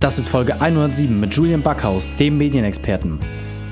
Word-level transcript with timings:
Das 0.00 0.18
ist 0.18 0.28
Folge 0.28 0.58
107 0.58 1.20
mit 1.20 1.34
Julian 1.34 1.60
Backhaus, 1.60 2.08
dem 2.18 2.38
Medienexperten. 2.38 3.20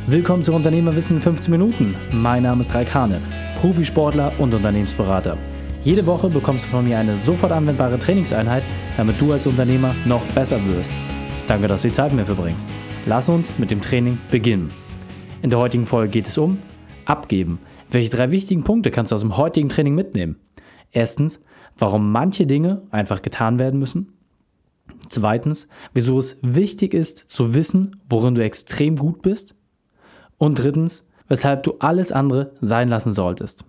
Willkommen 0.08 0.42
zu 0.42 0.52
Unternehmerwissen 0.52 1.16
in 1.16 1.22
15 1.22 1.50
Minuten. 1.50 1.94
Mein 2.12 2.42
Name 2.42 2.60
ist 2.60 2.74
Raik 2.74 2.92
Hane, 2.92 3.18
Profisportler 3.56 4.38
und 4.38 4.52
Unternehmensberater. 4.52 5.38
Jede 5.84 6.04
Woche 6.04 6.28
bekommst 6.28 6.66
du 6.66 6.68
von 6.68 6.84
mir 6.84 6.98
eine 6.98 7.16
sofort 7.16 7.50
anwendbare 7.50 7.98
Trainingseinheit, 7.98 8.62
damit 8.98 9.18
du 9.18 9.32
als 9.32 9.46
Unternehmer 9.46 9.94
noch 10.04 10.22
besser 10.32 10.62
wirst. 10.66 10.92
Danke, 11.46 11.66
dass 11.66 11.80
du 11.80 11.88
die 11.88 11.94
Zeit 11.94 12.12
mit 12.12 12.18
mir 12.18 12.34
verbringst. 12.34 12.68
Lass 13.06 13.30
uns 13.30 13.58
mit 13.58 13.70
dem 13.70 13.80
Training 13.80 14.18
beginnen. 14.30 14.70
In 15.40 15.48
der 15.48 15.58
heutigen 15.58 15.86
Folge 15.86 16.10
geht 16.10 16.28
es 16.28 16.36
um 16.36 16.58
Abgeben. 17.06 17.58
Welche 17.90 18.10
drei 18.10 18.30
wichtigen 18.30 18.64
Punkte 18.64 18.90
kannst 18.90 19.12
du 19.12 19.14
aus 19.14 19.22
dem 19.22 19.38
heutigen 19.38 19.70
Training 19.70 19.94
mitnehmen? 19.94 20.36
Erstens, 20.92 21.40
warum 21.78 22.12
manche 22.12 22.46
Dinge 22.46 22.82
einfach 22.90 23.22
getan 23.22 23.58
werden 23.58 23.80
müssen. 23.80 24.17
Zweitens, 25.08 25.68
wieso 25.94 26.18
es 26.18 26.38
wichtig 26.42 26.94
ist 26.94 27.24
zu 27.28 27.54
wissen, 27.54 28.00
worin 28.08 28.34
du 28.34 28.42
extrem 28.42 28.96
gut 28.96 29.22
bist. 29.22 29.54
Und 30.36 30.58
drittens, 30.62 31.06
weshalb 31.28 31.62
du 31.62 31.74
alles 31.78 32.12
andere 32.12 32.52
sein 32.60 32.88
lassen 32.88 33.12
solltest. 33.12 33.64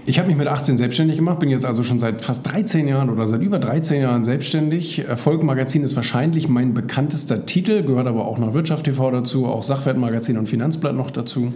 Ich 0.06 0.20
habe 0.20 0.28
mich 0.28 0.38
mit 0.38 0.48
18 0.48 0.78
selbstständig 0.78 1.18
gemacht, 1.18 1.40
bin 1.40 1.50
jetzt 1.50 1.66
also 1.66 1.84
schon 1.84 2.00
seit 2.00 2.22
fast 2.22 2.52
13 2.52 2.88
Jahren 2.88 3.10
oder 3.10 3.28
seit 3.28 3.42
über 3.42 3.60
13 3.60 4.02
Jahren 4.02 4.24
selbstständig. 4.24 5.08
Erfolg 5.08 5.44
Magazin 5.44 5.84
ist 5.84 5.96
wahrscheinlich 5.96 6.48
mein 6.50 6.74
bekanntester 6.74 7.46
Titel, 7.46 7.84
gehört 7.84 8.08
aber 8.08 8.26
auch 8.26 8.38
noch 8.38 8.54
Wirtschaft 8.54 8.86
TV 8.86 9.12
dazu, 9.12 9.46
auch 9.46 9.64
Sachwertmagazin 9.64 10.38
und 10.38 10.48
Finanzblatt 10.48 10.96
noch 10.96 11.12
dazu. 11.12 11.54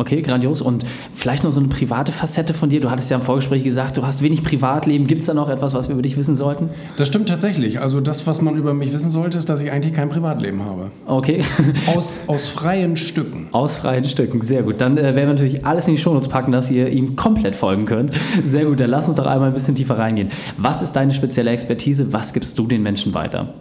Okay, 0.00 0.22
grandios. 0.22 0.62
Und 0.62 0.86
vielleicht 1.12 1.44
noch 1.44 1.52
so 1.52 1.60
eine 1.60 1.68
private 1.68 2.10
Facette 2.10 2.54
von 2.54 2.70
dir. 2.70 2.80
Du 2.80 2.90
hattest 2.90 3.10
ja 3.10 3.18
im 3.18 3.22
Vorgespräch 3.22 3.62
gesagt, 3.62 3.98
du 3.98 4.06
hast 4.06 4.22
wenig 4.22 4.42
Privatleben. 4.42 5.06
Gibt 5.06 5.20
es 5.20 5.26
da 5.26 5.34
noch 5.34 5.50
etwas, 5.50 5.74
was 5.74 5.88
wir 5.88 5.92
über 5.92 6.02
dich 6.02 6.16
wissen 6.16 6.36
sollten? 6.36 6.70
Das 6.96 7.08
stimmt 7.08 7.28
tatsächlich. 7.28 7.82
Also 7.82 8.00
das, 8.00 8.26
was 8.26 8.40
man 8.40 8.56
über 8.56 8.72
mich 8.72 8.94
wissen 8.94 9.10
sollte, 9.10 9.36
ist, 9.36 9.50
dass 9.50 9.60
ich 9.60 9.70
eigentlich 9.70 9.92
kein 9.92 10.08
Privatleben 10.08 10.64
habe. 10.64 10.90
Okay. 11.04 11.42
Aus, 11.94 12.28
aus 12.28 12.48
freien 12.48 12.96
Stücken. 12.96 13.48
Aus 13.52 13.76
freien 13.76 14.04
Stücken, 14.04 14.40
sehr 14.40 14.62
gut. 14.62 14.80
Dann 14.80 14.96
äh, 14.96 15.02
werden 15.02 15.16
wir 15.16 15.26
natürlich 15.26 15.66
alles 15.66 15.86
in 15.86 15.96
die 15.96 16.00
Shownotes 16.00 16.28
packen, 16.28 16.50
dass 16.50 16.70
ihr 16.70 16.88
ihm 16.88 17.16
komplett 17.16 17.54
folgen 17.54 17.84
könnt. 17.84 18.12
Sehr 18.44 18.64
gut, 18.64 18.80
dann 18.80 18.88
lass 18.88 19.06
uns 19.08 19.16
doch 19.16 19.26
einmal 19.26 19.48
ein 19.48 19.54
bisschen 19.54 19.74
tiefer 19.74 19.98
reingehen. 19.98 20.30
Was 20.56 20.80
ist 20.80 20.92
deine 20.92 21.12
spezielle 21.12 21.50
Expertise? 21.50 22.10
Was 22.12 22.32
gibst 22.32 22.58
du 22.58 22.66
den 22.66 22.82
Menschen 22.82 23.12
weiter? 23.12 23.52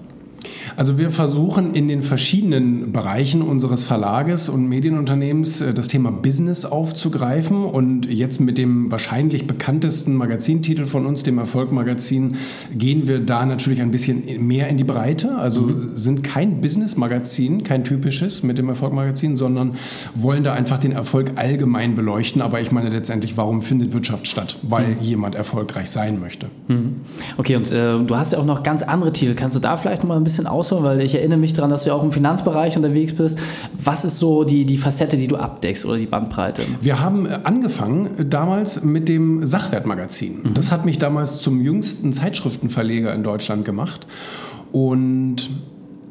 Also 0.75 0.97
wir 0.97 1.11
versuchen 1.11 1.73
in 1.73 1.87
den 1.87 2.01
verschiedenen 2.01 2.91
Bereichen 2.91 3.41
unseres 3.41 3.83
Verlages 3.83 4.49
und 4.49 4.67
Medienunternehmens 4.67 5.61
äh, 5.61 5.73
das 5.73 5.87
Thema 5.87 6.11
Business 6.11 6.65
aufzugreifen 6.65 7.63
und 7.63 8.05
jetzt 8.05 8.39
mit 8.39 8.57
dem 8.57 8.91
wahrscheinlich 8.91 9.47
bekanntesten 9.47 10.15
Magazintitel 10.15 10.85
von 10.85 11.05
uns, 11.05 11.23
dem 11.23 11.37
Erfolg-Magazin, 11.37 12.35
gehen 12.73 13.07
wir 13.07 13.19
da 13.19 13.45
natürlich 13.45 13.81
ein 13.81 13.91
bisschen 13.91 14.45
mehr 14.45 14.67
in 14.67 14.77
die 14.77 14.83
Breite. 14.83 15.37
Also 15.37 15.61
mhm. 15.61 15.91
sind 15.95 16.23
kein 16.23 16.61
Business-Magazin, 16.61 17.63
kein 17.63 17.83
typisches 17.83 18.43
mit 18.43 18.57
dem 18.57 18.69
Erfolg-Magazin, 18.69 19.37
sondern 19.37 19.75
wollen 20.15 20.43
da 20.43 20.53
einfach 20.53 20.79
den 20.79 20.91
Erfolg 20.91 21.31
allgemein 21.35 21.95
beleuchten. 21.95 22.41
Aber 22.41 22.61
ich 22.61 22.71
meine 22.71 22.89
letztendlich, 22.89 23.37
warum 23.37 23.61
findet 23.61 23.93
Wirtschaft 23.93 24.27
statt? 24.27 24.57
Weil 24.61 24.89
mhm. 24.89 25.01
jemand 25.01 25.35
erfolgreich 25.35 25.89
sein 25.89 26.19
möchte. 26.19 26.47
Mhm. 26.67 26.97
Okay, 27.37 27.55
und 27.55 27.71
äh, 27.71 27.99
du 27.99 28.15
hast 28.15 28.33
ja 28.33 28.39
auch 28.39 28.45
noch 28.45 28.63
ganz 28.63 28.81
andere 28.81 29.11
Titel. 29.11 29.35
Kannst 29.35 29.55
du 29.55 29.59
da 29.59 29.77
vielleicht 29.77 30.03
noch 30.03 30.09
mal 30.09 30.17
ein 30.17 30.23
bisschen 30.23 30.47
aus 30.47 30.58
rausholen? 30.59 30.83
Weil 30.83 31.01
ich 31.01 31.15
erinnere 31.15 31.39
mich 31.39 31.53
daran, 31.53 31.71
dass 31.71 31.83
du 31.83 31.89
ja 31.89 31.95
auch 31.95 32.03
im 32.03 32.11
Finanzbereich 32.11 32.75
unterwegs 32.75 33.13
bist. 33.13 33.39
Was 33.83 34.05
ist 34.05 34.19
so 34.19 34.43
die, 34.43 34.65
die 34.65 34.77
Facette, 34.77 35.17
die 35.17 35.27
du 35.27 35.37
abdeckst 35.37 35.85
oder 35.85 35.97
die 35.97 36.05
Bandbreite? 36.05 36.63
Wir 36.81 36.99
haben 36.99 37.27
angefangen 37.27 38.29
damals 38.29 38.83
mit 38.83 39.09
dem 39.09 39.45
Sachwertmagazin. 39.45 40.43
Mhm. 40.43 40.53
Das 40.53 40.71
hat 40.71 40.85
mich 40.85 40.97
damals 40.97 41.39
zum 41.39 41.61
jüngsten 41.61 42.13
Zeitschriftenverleger 42.13 43.13
in 43.13 43.23
Deutschland 43.23 43.65
gemacht. 43.65 44.05
Und 44.71 45.49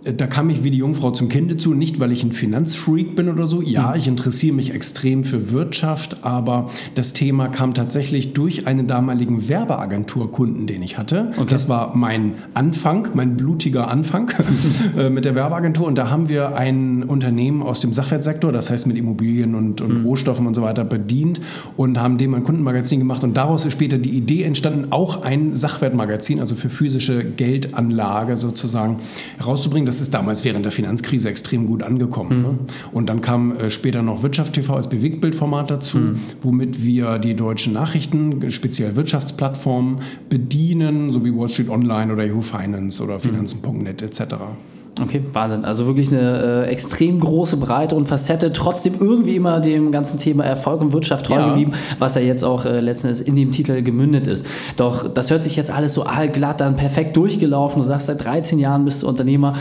da 0.05 0.27
kam 0.27 0.49
ich 0.51 0.65
wie 0.65 0.71
die 0.71 0.79
Jungfrau 0.79 1.11
zum 1.11 1.29
Kinde 1.29 1.57
zu, 1.57 1.75
nicht 1.75 2.01
weil 2.01 2.13
ich 2.13 2.23
ein 2.23 2.33
Finanzfreak 2.33 3.17
bin 3.17 3.29
oder 3.29 3.47
so. 3.47 3.63
Ja, 3.63 3.95
ich 3.95 4.07
interessiere 4.07 4.55
mich 4.55 4.73
extrem 4.73 5.25
für 5.25 5.51
Wirtschaft, 5.53 6.25
aber 6.25 6.71
das 6.95 7.13
Thema 7.13 7.49
kam 7.49 7.75
tatsächlich 7.75 8.33
durch 8.33 8.67
einen 8.67 8.87
damaligen 8.87 9.49
Werbeagenturkunden, 9.49 10.67
den 10.67 10.83
ich 10.83 10.99
hatte. 10.99 11.33
Okay. 11.37 11.47
Das 11.49 11.69
war 11.69 11.97
mein 11.97 12.35
Anfang, 12.55 13.09
mein 13.15 13.37
blutiger 13.37 13.89
Anfang 13.89 14.31
äh, 14.97 15.11
mit 15.11 15.25
der 15.25 15.35
Werbeagentur. 15.35 15.87
Und 15.87 15.97
da 15.97 16.11
haben 16.11 16.29
wir 16.29 16.57
ein 16.57 17.03
Unternehmen 17.03 17.63
aus 17.63 17.81
dem 17.81 17.93
Sachwertsektor, 17.93 18.53
das 18.53 18.71
heißt 18.71 18.87
mit 18.87 18.97
Immobilien 18.97 19.55
und, 19.55 19.81
und 19.81 20.01
mhm. 20.01 20.07
Rohstoffen 20.07 20.47
und 20.47 20.55
so 20.55 20.63
weiter, 20.63 20.85
bedient 20.85 21.41
und 21.77 21.99
haben 21.99 22.19
dem 22.19 22.35
ein 22.35 22.45
Kundenmagazin 22.45 23.01
gemacht. 23.01 23.25
Und 23.25 23.37
daraus 23.37 23.65
ist 23.65 23.73
später 23.73 23.99
die 23.99 24.11
Idee 24.11 24.45
entstanden, 24.45 24.87
auch 24.91 25.23
ein 25.23 25.55
Sachwertmagazin, 25.55 26.41
also 26.41 26.55
für 26.55 26.71
physische 26.71 27.25
Geldanlage 27.25 28.37
sozusagen, 28.37 28.99
herauszubringen. 29.39 29.87
Das 29.87 29.98
ist 30.01 30.15
damals 30.15 30.45
während 30.45 30.65
der 30.65 30.73
Finanzkrise 30.73 31.29
extrem 31.29 31.67
gut 31.67 31.83
angekommen. 31.83 32.37
Mhm. 32.37 32.43
Ne? 32.43 32.59
Und 32.93 33.09
dann 33.09 33.21
kam 33.21 33.57
äh, 33.57 33.71
später 33.71 34.03
noch 34.03 34.23
Wirtschaft 34.23 34.55
TV 34.55 34.75
als 34.75 34.89
Bewegtbildformat 34.89 35.71
dazu, 35.71 35.99
mhm. 35.99 36.17
womit 36.43 36.85
wir 36.85 37.19
die 37.19 37.35
deutschen 37.35 37.73
Nachrichten, 37.73 38.51
speziell 38.51 38.97
Wirtschaftsplattformen, 38.97 40.01
bedienen, 40.29 41.13
so 41.13 41.25
wie 41.25 41.35
Wall 41.35 41.49
Street 41.49 41.69
Online 41.69 42.13
oder 42.13 42.25
Yahoo 42.25 42.41
Finance 42.41 43.03
oder 43.03 43.21
Finanzen.net 43.21 44.03
etc. 44.03 44.35
Okay, 45.01 45.23
Wahnsinn. 45.33 45.65
Also 45.65 45.87
wirklich 45.87 46.09
eine 46.09 46.65
äh, 46.67 46.71
extrem 46.71 47.21
große 47.21 47.57
Breite 47.57 47.95
und 47.95 48.07
Facette, 48.07 48.53
trotzdem 48.53 48.95
irgendwie 49.01 49.37
immer 49.37 49.61
dem 49.61 49.93
ganzen 49.93 50.19
Thema 50.19 50.45
Erfolg 50.45 50.81
und 50.81 50.93
Wirtschaft 50.93 51.27
treu 51.27 51.37
ja. 51.37 51.49
geblieben, 51.49 51.73
was 51.99 52.15
ja 52.15 52.21
jetzt 52.21 52.43
auch 52.43 52.65
äh, 52.65 52.81
letzten 52.81 53.09
Endes 53.09 53.21
in 53.21 53.37
dem 53.37 53.51
Titel 53.51 53.83
gemündet 53.83 54.27
ist. 54.27 54.47
Doch 54.77 55.09
das 55.09 55.31
hört 55.31 55.45
sich 55.45 55.57
jetzt 55.57 55.71
alles 55.71 55.95
so 55.95 56.03
allglatt 56.05 56.61
dann 56.61 56.77
perfekt 56.77 57.17
durchgelaufen. 57.17 57.83
Du 57.83 57.87
sagst, 57.87 58.07
seit 58.07 58.25
13 58.25 58.59
Jahren 58.59 58.85
bist 58.85 59.03
du 59.03 59.09
Unternehmer. 59.09 59.55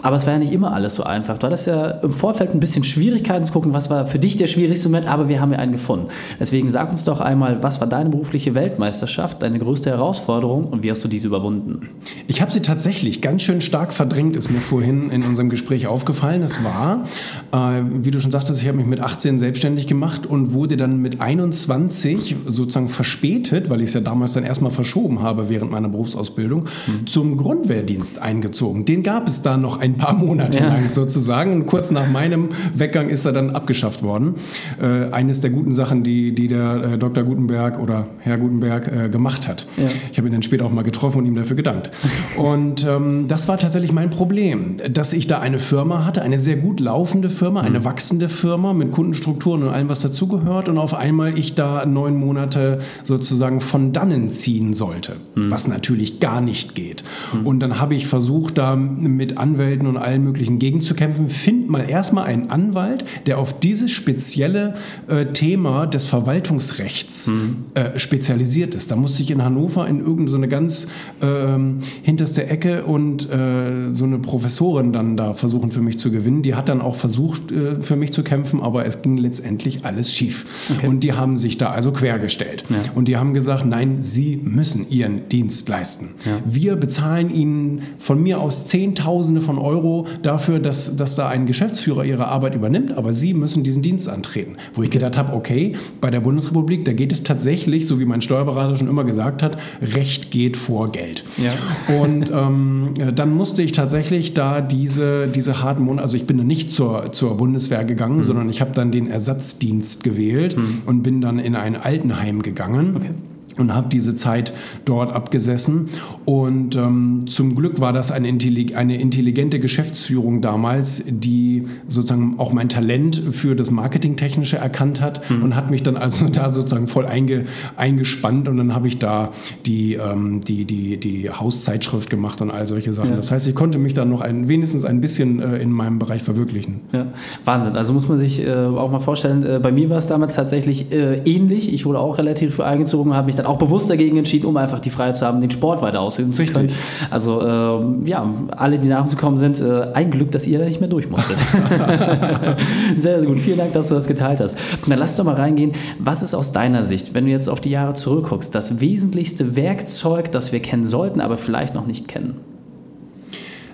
Aber 0.00 0.16
es 0.16 0.26
war 0.26 0.32
ja 0.32 0.38
nicht 0.38 0.52
immer 0.52 0.72
alles 0.72 0.94
so 0.94 1.04
einfach. 1.04 1.38
Du 1.38 1.46
hattest 1.46 1.66
ja 1.66 1.90
im 1.90 2.10
Vorfeld 2.10 2.54
ein 2.54 2.60
bisschen 2.60 2.82
Schwierigkeiten 2.82 3.44
zu 3.44 3.52
gucken, 3.52 3.72
was 3.72 3.90
war 3.90 4.06
für 4.06 4.18
dich 4.18 4.36
der 4.36 4.46
schwierigste 4.46 4.88
Moment, 4.88 5.06
aber 5.06 5.28
wir 5.28 5.40
haben 5.40 5.52
ja 5.52 5.58
einen 5.58 5.72
gefunden. 5.72 6.08
Deswegen 6.40 6.70
sag 6.70 6.90
uns 6.90 7.04
doch 7.04 7.20
einmal, 7.20 7.62
was 7.62 7.80
war 7.80 7.86
deine 7.86 8.10
berufliche 8.10 8.54
Weltmeisterschaft, 8.54 9.42
deine 9.42 9.58
größte 9.58 9.90
Herausforderung 9.90 10.66
und 10.66 10.82
wie 10.82 10.90
hast 10.90 11.04
du 11.04 11.08
diese 11.08 11.28
überwunden? 11.28 11.88
Ich 12.26 12.42
habe 12.42 12.50
sie 12.50 12.60
tatsächlich 12.60 13.20
ganz 13.20 13.42
schön 13.42 13.60
stark 13.60 13.92
verdrängt, 13.92 14.34
ist 14.36 14.50
mir 14.50 14.60
vorhin 14.60 15.10
in 15.10 15.22
unserem 15.22 15.50
Gespräch 15.50 15.86
aufgefallen. 15.86 16.42
Es 16.42 16.64
war, 16.64 17.04
äh, 17.52 17.82
wie 18.02 18.10
du 18.10 18.20
schon 18.20 18.32
sagtest, 18.32 18.60
ich 18.60 18.68
habe 18.68 18.78
mich 18.78 18.86
mit 18.86 19.00
18 19.00 19.38
selbstständig 19.38 19.86
gemacht 19.86 20.26
und 20.26 20.52
wurde 20.52 20.76
dann 20.76 20.98
mit 20.98 21.20
21 21.20 22.36
sozusagen 22.46 22.88
verspätet, 22.88 23.70
weil 23.70 23.80
ich 23.80 23.88
es 23.88 23.94
ja 23.94 24.00
damals 24.00 24.32
dann 24.32 24.44
erstmal 24.44 24.72
verschoben 24.72 25.22
habe 25.22 25.48
während 25.48 25.70
meiner 25.70 25.88
Berufsausbildung, 25.88 26.64
mhm. 26.86 27.06
zum 27.06 27.36
Grundwehrdienst 27.36 28.20
eingezogen. 28.20 28.84
Den 28.84 29.02
gab 29.02 29.28
es 29.28 29.42
da 29.42 29.56
noch 29.56 29.81
ein 29.82 29.96
paar 29.96 30.14
Monate 30.14 30.60
ja. 30.60 30.68
lang 30.68 30.90
sozusagen. 30.90 31.52
Und 31.52 31.66
kurz 31.66 31.90
nach 31.90 32.08
meinem 32.08 32.50
Weggang 32.72 33.08
ist 33.08 33.24
er 33.24 33.32
dann 33.32 33.50
abgeschafft 33.50 34.04
worden. 34.04 34.36
Äh, 34.80 35.10
eines 35.10 35.40
der 35.40 35.50
guten 35.50 35.72
Sachen, 35.72 36.04
die, 36.04 36.32
die 36.32 36.46
der 36.46 36.92
äh, 36.92 36.98
Dr. 36.98 37.24
Gutenberg 37.24 37.80
oder 37.80 38.06
Herr 38.20 38.38
Gutenberg 38.38 38.86
äh, 38.86 39.08
gemacht 39.08 39.48
hat. 39.48 39.66
Ja. 39.76 39.88
Ich 40.12 40.18
habe 40.18 40.28
ihn 40.28 40.32
dann 40.32 40.44
später 40.44 40.64
auch 40.64 40.70
mal 40.70 40.82
getroffen 40.82 41.18
und 41.18 41.26
ihm 41.26 41.34
dafür 41.34 41.56
gedankt. 41.56 41.90
und 42.36 42.86
ähm, 42.86 43.26
das 43.26 43.48
war 43.48 43.58
tatsächlich 43.58 43.92
mein 43.92 44.10
Problem, 44.10 44.76
dass 44.92 45.12
ich 45.12 45.26
da 45.26 45.40
eine 45.40 45.58
Firma 45.58 46.04
hatte, 46.04 46.22
eine 46.22 46.38
sehr 46.38 46.56
gut 46.56 46.78
laufende 46.78 47.28
Firma, 47.28 47.62
eine 47.62 47.80
mhm. 47.80 47.84
wachsende 47.84 48.28
Firma 48.28 48.72
mit 48.74 48.92
Kundenstrukturen 48.92 49.64
und 49.64 49.70
allem, 49.70 49.88
was 49.88 50.00
dazugehört. 50.00 50.68
Und 50.68 50.78
auf 50.78 50.94
einmal 50.94 51.36
ich 51.36 51.56
da 51.56 51.84
neun 51.86 52.14
Monate 52.16 52.78
sozusagen 53.02 53.60
von 53.60 53.92
dannen 53.92 54.30
ziehen 54.30 54.74
sollte, 54.74 55.16
mhm. 55.34 55.50
was 55.50 55.66
natürlich 55.66 56.20
gar 56.20 56.40
nicht 56.40 56.76
geht. 56.76 57.02
Mhm. 57.32 57.46
Und 57.48 57.60
dann 57.60 57.80
habe 57.80 57.96
ich 57.96 58.06
versucht, 58.06 58.58
da 58.58 58.76
mit 58.76 59.38
Anwälten 59.38 59.71
Rechtsanwälten 59.72 59.86
und 59.86 59.96
allen 59.96 60.24
möglichen 60.24 60.58
gegenzukämpfen. 60.58 61.28
Find 61.28 61.68
mal 61.68 61.88
erstmal 61.88 62.24
einen 62.24 62.50
Anwalt, 62.50 63.04
der 63.26 63.38
auf 63.38 63.58
dieses 63.60 63.90
spezielle 63.90 64.74
äh, 65.08 65.26
Thema 65.26 65.86
des 65.86 66.04
Verwaltungsrechts 66.04 67.28
mhm. 67.28 67.56
äh, 67.74 67.98
spezialisiert 67.98 68.74
ist. 68.74 68.90
Da 68.90 68.96
musste 68.96 69.22
ich 69.22 69.30
in 69.30 69.42
Hannover 69.42 69.86
in 69.86 70.00
irgendeine 70.00 70.46
so 70.46 70.48
ganz 70.48 70.88
äh, 71.20 71.58
hinterste 72.02 72.46
Ecke 72.46 72.84
und 72.84 73.30
äh, 73.30 73.90
so 73.90 74.04
eine 74.04 74.18
Professorin 74.18 74.92
dann 74.92 75.16
da 75.16 75.32
versuchen 75.34 75.70
für 75.70 75.80
mich 75.80 75.98
zu 75.98 76.10
gewinnen. 76.10 76.42
Die 76.42 76.54
hat 76.54 76.68
dann 76.68 76.80
auch 76.80 76.96
versucht 76.96 77.50
äh, 77.50 77.80
für 77.80 77.96
mich 77.96 78.12
zu 78.12 78.22
kämpfen, 78.22 78.60
aber 78.60 78.86
es 78.86 79.02
ging 79.02 79.16
letztendlich 79.16 79.84
alles 79.84 80.12
schief. 80.12 80.70
Okay. 80.76 80.86
Und 80.86 81.00
die 81.00 81.12
haben 81.12 81.36
sich 81.36 81.58
da 81.58 81.70
also 81.70 81.92
quergestellt. 81.92 82.64
Ja. 82.68 82.76
Und 82.94 83.08
die 83.08 83.16
haben 83.16 83.34
gesagt, 83.34 83.64
nein, 83.64 83.98
sie 84.02 84.36
müssen 84.42 84.88
ihren 84.90 85.28
Dienst 85.28 85.68
leisten. 85.68 86.10
Ja. 86.24 86.38
Wir 86.44 86.76
bezahlen 86.76 87.32
ihnen 87.32 87.82
von 87.98 88.22
mir 88.22 88.40
aus 88.40 88.66
Zehntausende 88.66 89.40
von 89.40 89.58
Euro 89.62 90.06
dafür, 90.22 90.58
dass, 90.58 90.96
dass 90.96 91.14
da 91.14 91.28
ein 91.28 91.46
Geschäftsführer 91.46 92.04
ihre 92.04 92.28
Arbeit 92.28 92.54
übernimmt, 92.54 92.92
aber 92.92 93.12
sie 93.12 93.34
müssen 93.34 93.64
diesen 93.64 93.82
Dienst 93.82 94.08
antreten. 94.08 94.56
Wo 94.74 94.82
ich 94.82 94.90
gedacht 94.90 95.16
habe, 95.16 95.32
okay, 95.32 95.74
bei 96.00 96.10
der 96.10 96.20
Bundesrepublik, 96.20 96.84
da 96.84 96.92
geht 96.92 97.12
es 97.12 97.22
tatsächlich, 97.22 97.86
so 97.86 98.00
wie 98.00 98.04
mein 98.04 98.22
Steuerberater 98.22 98.76
schon 98.76 98.88
immer 98.88 99.04
gesagt 99.04 99.42
hat, 99.42 99.56
Recht 99.80 100.30
geht 100.30 100.56
vor 100.56 100.92
Geld. 100.92 101.24
Ja. 101.38 101.96
Und 102.00 102.30
ähm, 102.30 102.90
dann 103.14 103.34
musste 103.34 103.62
ich 103.62 103.72
tatsächlich 103.72 104.34
da 104.34 104.60
diese, 104.60 105.28
diese 105.28 105.62
harten 105.62 105.84
Monate, 105.84 106.02
also 106.02 106.16
ich 106.16 106.26
bin 106.26 106.38
dann 106.38 106.46
nicht 106.46 106.72
zur, 106.72 107.12
zur 107.12 107.36
Bundeswehr 107.36 107.84
gegangen, 107.84 108.18
mhm. 108.18 108.22
sondern 108.22 108.50
ich 108.50 108.60
habe 108.60 108.72
dann 108.74 108.92
den 108.92 109.08
Ersatzdienst 109.08 110.04
gewählt 110.04 110.56
mhm. 110.56 110.82
und 110.86 111.02
bin 111.02 111.20
dann 111.20 111.38
in 111.38 111.56
ein 111.56 111.76
Altenheim 111.76 112.42
gegangen. 112.42 112.96
Okay 112.96 113.10
und 113.58 113.74
habe 113.74 113.88
diese 113.90 114.14
Zeit 114.14 114.52
dort 114.84 115.12
abgesessen. 115.12 115.88
Und 116.24 116.74
ähm, 116.76 117.24
zum 117.26 117.54
Glück 117.54 117.80
war 117.80 117.92
das 117.92 118.10
eine, 118.10 118.28
intellig 118.28 118.76
eine, 118.76 119.00
intelligente 119.00 119.60
Geschäftsführung 119.60 120.40
damals, 120.40 121.04
die 121.06 121.66
sozusagen 121.88 122.36
auch 122.38 122.52
mein 122.52 122.68
Talent 122.68 123.22
für 123.30 123.54
das 123.54 123.70
Marketingtechnische 123.70 124.56
erkannt 124.56 125.00
hat 125.00 125.28
mhm. 125.30 125.42
und 125.42 125.56
hat 125.56 125.70
mich 125.70 125.82
dann 125.82 125.96
also 125.96 126.26
da 126.28 126.52
sozusagen 126.52 126.88
voll 126.88 127.06
einge, 127.06 127.44
eingespannt 127.76 128.48
und 128.48 128.56
dann 128.56 128.74
habe 128.74 128.88
ich 128.88 128.98
da 128.98 129.30
die, 129.66 129.94
ähm, 129.94 130.40
die, 130.40 130.64
die, 130.64 130.98
die 130.98 131.30
Hauszeitschrift 131.30 132.08
gemacht 132.08 132.40
und 132.40 132.50
all 132.50 132.66
solche 132.66 132.92
Sachen. 132.92 133.10
Ja. 133.10 133.16
Das 133.16 133.30
heißt, 133.30 133.46
ich 133.46 133.54
konnte 133.54 133.78
mich 133.78 133.94
dann 133.94 134.08
noch 134.08 134.20
ein, 134.22 134.48
wenigstens 134.48 134.84
ein 134.84 135.00
bisschen 135.00 135.40
äh, 135.40 135.58
in 135.58 135.70
meinem 135.70 135.98
Bereich 135.98 136.22
verwirklichen. 136.22 136.80
Ja. 136.92 137.06
Wahnsinn. 137.44 137.76
Also 137.76 137.92
muss 137.92 138.08
man 138.08 138.18
sich 138.18 138.46
äh, 138.46 138.52
auch 138.52 138.90
mal 138.90 139.00
vorstellen, 139.00 139.44
äh, 139.44 139.60
bei 139.62 139.72
mir 139.72 139.90
war 139.90 139.98
es 139.98 140.06
damals 140.06 140.34
tatsächlich 140.34 140.92
äh, 140.92 141.18
ähnlich. 141.24 141.72
Ich 141.72 141.84
wurde 141.84 141.98
auch 141.98 142.18
relativ 142.18 142.56
früh 142.56 142.62
eingezogen, 142.62 143.14
habe 143.14 143.26
mich 143.26 143.36
dann 143.36 143.42
dann 143.42 143.51
auch 143.52 143.58
bewusst 143.58 143.90
dagegen 143.90 144.16
entschieden, 144.16 144.46
um 144.46 144.56
einfach 144.56 144.80
die 144.80 144.90
Freiheit 144.90 145.16
zu 145.16 145.26
haben, 145.26 145.40
den 145.40 145.50
Sport 145.50 145.82
weiter 145.82 146.00
ausüben 146.00 146.32
zu 146.32 146.44
können. 146.46 146.70
Also 147.10 147.40
äh, 147.40 148.08
ja, 148.08 148.28
alle, 148.56 148.78
die 148.78 148.88
nach 148.88 149.04
uns 149.04 149.14
gekommen 149.14 149.38
sind, 149.38 149.60
äh, 149.60 149.92
ein 149.92 150.10
Glück, 150.10 150.30
dass 150.32 150.46
ihr 150.46 150.58
da 150.58 150.64
nicht 150.64 150.80
mehr 150.80 150.88
durch 150.88 151.10
musstet. 151.10 151.38
sehr, 152.98 153.20
sehr 153.20 153.26
gut. 153.26 153.40
Vielen 153.40 153.58
Dank, 153.58 153.72
dass 153.74 153.88
du 153.88 153.94
das 153.94 154.06
geteilt 154.06 154.40
hast. 154.40 154.58
Dann 154.86 154.98
lass 154.98 155.16
doch 155.16 155.24
mal 155.24 155.34
reingehen. 155.34 155.72
Was 155.98 156.22
ist 156.22 156.34
aus 156.34 156.52
deiner 156.52 156.84
Sicht, 156.84 157.14
wenn 157.14 157.26
du 157.26 157.30
jetzt 157.30 157.48
auf 157.48 157.60
die 157.60 157.70
Jahre 157.70 157.92
zurückguckst, 157.92 158.54
das 158.54 158.80
wesentlichste 158.80 159.54
Werkzeug, 159.54 160.32
das 160.32 160.52
wir 160.52 160.60
kennen 160.60 160.86
sollten, 160.86 161.20
aber 161.20 161.36
vielleicht 161.36 161.74
noch 161.74 161.86
nicht 161.86 162.08
kennen? 162.08 162.36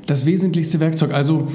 Das 0.07 0.25
wesentlichste 0.25 0.81
Werkzeug, 0.81 1.13
also 1.13 1.47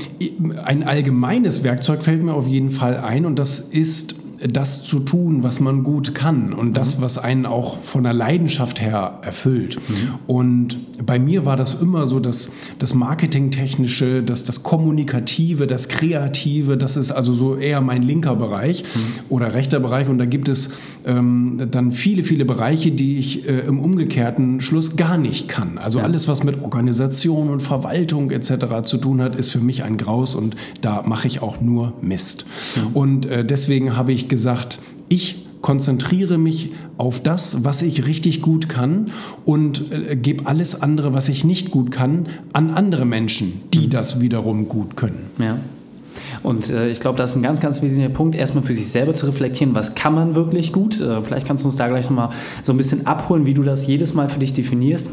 ein 0.63 0.83
allgemeines 0.83 1.63
Werkzeug 1.63 2.03
fällt 2.03 2.21
mir 2.21 2.33
auf 2.33 2.47
jeden 2.47 2.69
Fall 2.69 2.97
ein 2.97 3.25
und 3.25 3.39
das 3.39 3.59
ist 3.59 4.22
das 4.47 4.83
zu 4.83 4.99
tun, 4.99 5.43
was 5.43 5.59
man 5.59 5.83
gut 5.83 6.13
kann 6.13 6.53
und 6.53 6.75
das, 6.75 6.97
mhm. 6.97 7.01
was 7.03 7.17
einen 7.17 7.45
auch 7.45 7.79
von 7.81 8.03
der 8.03 8.13
Leidenschaft 8.13 8.81
her 8.81 9.19
erfüllt. 9.21 9.77
Mhm. 9.77 10.09
Und 10.27 11.05
bei 11.05 11.19
mir 11.19 11.45
war 11.45 11.55
das 11.55 11.73
immer 11.73 12.05
so, 12.05 12.19
dass 12.19 12.51
das 12.79 12.93
Marketingtechnische, 12.93 14.21
das, 14.21 14.43
das 14.43 14.63
Kommunikative, 14.63 15.67
das 15.67 15.87
Kreative, 15.87 16.77
das 16.77 16.97
ist 16.97 17.11
also 17.11 17.33
so 17.33 17.55
eher 17.55 17.81
mein 17.81 18.01
linker 18.01 18.35
Bereich 18.35 18.83
mhm. 18.83 18.99
oder 19.29 19.53
rechter 19.53 19.79
Bereich. 19.79 20.09
Und 20.09 20.17
da 20.17 20.25
gibt 20.25 20.49
es 20.49 20.71
ähm, 21.05 21.67
dann 21.71 21.91
viele, 21.91 22.23
viele 22.23 22.45
Bereiche, 22.45 22.91
die 22.91 23.17
ich 23.17 23.47
äh, 23.47 23.59
im 23.61 23.79
umgekehrten 23.79 24.59
Schluss 24.61 24.95
gar 24.97 25.17
nicht 25.17 25.47
kann. 25.47 25.77
Also 25.77 25.99
ja. 25.99 26.05
alles, 26.05 26.27
was 26.27 26.43
mit 26.43 26.61
Organisation 26.61 27.49
und 27.49 27.61
Verwaltung 27.61 28.31
etc. 28.31 28.83
zu 28.83 28.97
tun 28.97 29.21
hat, 29.21 29.35
ist 29.35 29.51
für 29.51 29.59
mich 29.59 29.83
ein 29.83 29.97
Graus 29.97 30.35
und 30.35 30.55
da 30.81 31.03
mache 31.03 31.27
ich 31.27 31.41
auch 31.41 31.61
nur 31.61 31.93
Mist. 32.01 32.45
Mhm. 32.75 32.87
Und 32.93 33.25
äh, 33.25 33.45
deswegen 33.45 33.95
habe 33.95 34.11
ich 34.11 34.32
gesagt, 34.33 34.79
ich 35.09 35.45
konzentriere 35.61 36.39
mich 36.39 36.71
auf 36.97 37.21
das, 37.21 37.63
was 37.63 37.83
ich 37.83 38.05
richtig 38.05 38.41
gut 38.41 38.67
kann 38.67 39.11
und 39.45 39.91
äh, 39.91 40.15
gebe 40.15 40.47
alles 40.47 40.81
andere, 40.81 41.13
was 41.13 41.29
ich 41.29 41.45
nicht 41.45 41.69
gut 41.69 41.91
kann, 41.91 42.27
an 42.51 42.71
andere 42.71 43.05
Menschen, 43.05 43.61
die 43.73 43.85
mhm. 43.85 43.89
das 43.91 44.19
wiederum 44.19 44.67
gut 44.67 44.97
können. 44.97 45.29
Ja. 45.37 45.59
Und 46.41 46.71
äh, 46.71 46.89
ich 46.89 46.99
glaube, 46.99 47.17
das 47.17 47.31
ist 47.31 47.37
ein 47.37 47.43
ganz, 47.43 47.61
ganz 47.61 47.81
wesentlicher 47.81 48.09
Punkt, 48.13 48.35
erstmal 48.35 48.63
für 48.63 48.73
sich 48.73 48.87
selber 48.87 49.13
zu 49.13 49.27
reflektieren, 49.27 49.75
was 49.75 49.95
kann 49.95 50.15
man 50.15 50.35
wirklich 50.35 50.73
gut. 50.73 50.99
Äh, 50.99 51.21
vielleicht 51.21 51.47
kannst 51.47 51.63
du 51.63 51.67
uns 51.67 51.77
da 51.77 51.87
gleich 51.87 52.05
nochmal 52.05 52.31
so 52.63 52.73
ein 52.73 52.77
bisschen 52.77 53.05
abholen, 53.05 53.45
wie 53.45 53.53
du 53.53 53.63
das 53.63 53.87
jedes 53.87 54.13
Mal 54.15 54.29
für 54.29 54.39
dich 54.39 54.53
definierst. 54.53 55.11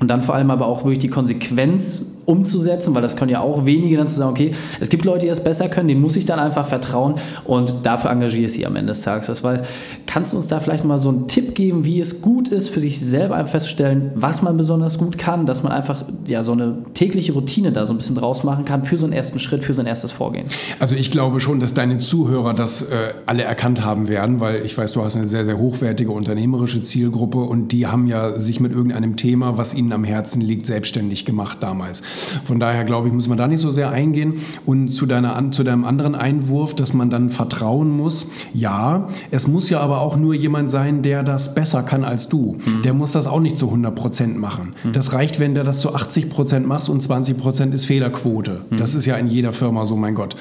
Und 0.00 0.08
dann 0.08 0.22
vor 0.22 0.34
allem 0.34 0.50
aber 0.50 0.66
auch 0.66 0.84
wirklich 0.84 0.98
die 0.98 1.08
Konsequenz 1.08 2.15
umzusetzen, 2.26 2.94
weil 2.94 3.02
das 3.02 3.16
können 3.16 3.30
ja 3.30 3.40
auch 3.40 3.64
wenige 3.64 3.96
dann 3.96 4.08
zu 4.08 4.16
sagen, 4.16 4.30
okay, 4.30 4.54
es 4.80 4.88
gibt 4.88 5.04
Leute, 5.04 5.20
die 5.20 5.28
das 5.28 5.42
besser 5.42 5.68
können, 5.68 5.88
denen 5.88 6.00
muss 6.00 6.16
ich 6.16 6.26
dann 6.26 6.38
einfach 6.38 6.66
vertrauen 6.66 7.14
und 7.44 7.72
dafür 7.84 8.10
engagiere 8.10 8.46
ich 8.46 8.52
sie 8.52 8.66
am 8.66 8.76
Ende 8.76 8.92
des 8.92 9.02
Tages. 9.02 9.28
Das 9.28 9.44
war, 9.44 9.60
kannst 10.06 10.32
du 10.32 10.36
uns 10.36 10.48
da 10.48 10.60
vielleicht 10.60 10.84
mal 10.84 10.98
so 10.98 11.08
einen 11.08 11.28
Tipp 11.28 11.54
geben, 11.54 11.84
wie 11.84 12.00
es 12.00 12.20
gut 12.20 12.48
ist, 12.48 12.68
für 12.68 12.80
sich 12.80 13.00
selber 13.00 13.36
einfach 13.36 13.52
festzustellen, 13.52 14.10
was 14.14 14.42
man 14.42 14.56
besonders 14.56 14.98
gut 14.98 15.18
kann, 15.18 15.46
dass 15.46 15.62
man 15.62 15.72
einfach 15.72 16.04
ja 16.26 16.42
so 16.42 16.52
eine 16.52 16.78
tägliche 16.94 17.32
Routine 17.32 17.70
da 17.70 17.86
so 17.86 17.94
ein 17.94 17.96
bisschen 17.96 18.16
draus 18.16 18.42
machen 18.42 18.64
kann 18.64 18.84
für 18.84 18.98
so 18.98 19.04
einen 19.04 19.12
ersten 19.12 19.38
Schritt, 19.38 19.62
für 19.62 19.74
so 19.74 19.82
ein 19.82 19.86
erstes 19.86 20.10
Vorgehen? 20.10 20.46
Also 20.80 20.96
ich 20.96 21.12
glaube 21.12 21.40
schon, 21.40 21.60
dass 21.60 21.74
deine 21.74 21.98
Zuhörer 21.98 22.54
das 22.54 22.82
äh, 22.82 23.14
alle 23.26 23.44
erkannt 23.44 23.84
haben 23.84 24.08
werden, 24.08 24.40
weil 24.40 24.64
ich 24.64 24.76
weiß, 24.76 24.92
du 24.92 25.04
hast 25.04 25.16
eine 25.16 25.28
sehr, 25.28 25.44
sehr 25.44 25.58
hochwertige 25.58 26.10
unternehmerische 26.10 26.82
Zielgruppe 26.82 27.38
und 27.38 27.70
die 27.70 27.86
haben 27.86 28.08
ja 28.08 28.36
sich 28.36 28.58
mit 28.58 28.72
irgendeinem 28.72 29.16
Thema, 29.16 29.58
was 29.58 29.74
ihnen 29.74 29.92
am 29.92 30.02
Herzen 30.02 30.40
liegt, 30.40 30.66
selbstständig 30.66 31.24
gemacht 31.24 31.58
damals. 31.60 32.02
Von 32.44 32.60
daher 32.60 32.84
glaube 32.84 33.08
ich, 33.08 33.14
muss 33.14 33.28
man 33.28 33.38
da 33.38 33.46
nicht 33.46 33.60
so 33.60 33.70
sehr 33.70 33.90
eingehen. 33.90 34.34
Und 34.64 34.88
zu, 34.88 35.06
deiner, 35.06 35.50
zu 35.50 35.64
deinem 35.64 35.84
anderen 35.84 36.14
Einwurf, 36.14 36.74
dass 36.74 36.92
man 36.92 37.10
dann 37.10 37.30
vertrauen 37.30 37.90
muss. 37.90 38.28
Ja, 38.54 39.08
es 39.30 39.46
muss 39.48 39.70
ja 39.70 39.80
aber 39.80 40.00
auch 40.00 40.16
nur 40.16 40.34
jemand 40.34 40.70
sein, 40.70 41.02
der 41.02 41.22
das 41.22 41.54
besser 41.54 41.82
kann 41.82 42.04
als 42.04 42.28
du. 42.28 42.56
Mhm. 42.64 42.82
Der 42.82 42.94
muss 42.94 43.12
das 43.12 43.26
auch 43.26 43.40
nicht 43.40 43.56
zu 43.58 43.66
100 43.66 43.94
Prozent 43.94 44.38
machen. 44.38 44.74
Mhm. 44.84 44.92
Das 44.92 45.12
reicht, 45.12 45.40
wenn 45.40 45.54
der 45.54 45.64
das 45.64 45.80
zu 45.80 45.94
80 45.94 46.30
Prozent 46.30 46.66
macht 46.66 46.88
und 46.88 47.02
20 47.02 47.38
Prozent 47.38 47.74
ist 47.74 47.86
Fehlerquote. 47.86 48.62
Mhm. 48.70 48.76
Das 48.76 48.94
ist 48.94 49.06
ja 49.06 49.16
in 49.16 49.28
jeder 49.28 49.52
Firma 49.52 49.86
so, 49.86 49.96
mein 49.96 50.14
Gott. 50.14 50.36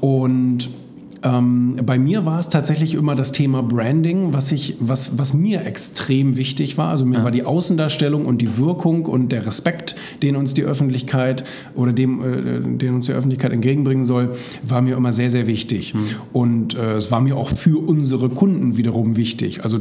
Und 0.00 0.68
ähm, 1.22 1.76
bei 1.84 1.98
mir 1.98 2.26
war 2.26 2.40
es 2.40 2.48
tatsächlich 2.48 2.94
immer 2.94 3.14
das 3.14 3.32
Thema 3.32 3.62
Branding, 3.62 4.32
was, 4.32 4.52
ich, 4.52 4.76
was, 4.80 5.18
was 5.18 5.34
mir 5.34 5.64
extrem 5.64 6.36
wichtig 6.36 6.78
war. 6.78 6.90
Also 6.90 7.04
mir 7.04 7.18
ja. 7.18 7.24
war 7.24 7.30
die 7.30 7.44
Außendarstellung 7.44 8.26
und 8.26 8.42
die 8.42 8.58
Wirkung 8.58 9.06
und 9.06 9.30
der 9.32 9.46
Respekt, 9.46 9.96
den 10.22 10.36
uns 10.36 10.54
die 10.54 10.62
Öffentlichkeit 10.62 11.44
oder 11.74 11.92
dem, 11.92 12.22
äh, 12.22 12.60
den 12.78 12.94
uns 12.94 13.06
die 13.06 13.12
Öffentlichkeit 13.12 13.52
entgegenbringen 13.52 14.04
soll, 14.04 14.32
war 14.66 14.82
mir 14.82 14.96
immer 14.96 15.12
sehr, 15.12 15.30
sehr 15.30 15.46
wichtig. 15.46 15.94
Mhm. 15.94 16.00
Und 16.32 16.74
äh, 16.74 16.96
es 16.96 17.10
war 17.10 17.20
mir 17.20 17.36
auch 17.36 17.50
für 17.50 17.78
unsere 17.78 18.28
Kunden 18.28 18.76
wiederum 18.76 19.16
wichtig. 19.16 19.62
Also 19.62 19.78